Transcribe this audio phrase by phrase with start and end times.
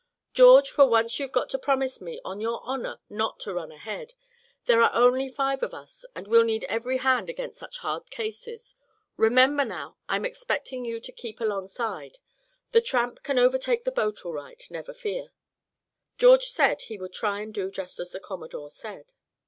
[0.33, 4.15] George, for once you've got to promise me on your honor not to run ahead.
[4.65, 8.73] There are only five of us, and we'll need every hand against such hard cases.
[9.15, 12.17] Remember now, I'm expecting you to keep alongside.
[12.71, 15.33] The Tramp can overtake that boat all right, never fear."
[16.17, 19.13] George said he would try and do just as the Commodore said.